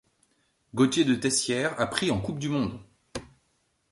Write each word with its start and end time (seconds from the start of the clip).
Gauthier 0.73 1.03
de 1.05 1.13
Tessières 1.13 1.79
a 1.79 1.85
pris 1.85 2.09
en 2.09 2.19
Coupe 2.19 2.39
du 2.39 2.49
monde. 2.49 2.79